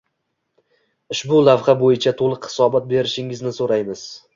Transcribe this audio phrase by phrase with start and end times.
[1.17, 4.07] Ushbu lavha boʻyicha toʻliq hisobot berishingizni soʻraymiz.